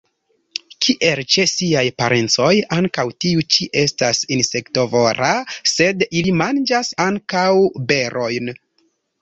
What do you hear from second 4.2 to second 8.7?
insektovora, sed ili manĝas ankaŭ berojn.